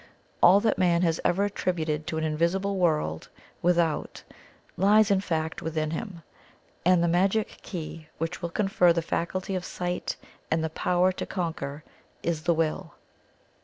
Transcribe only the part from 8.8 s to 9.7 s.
the faculty of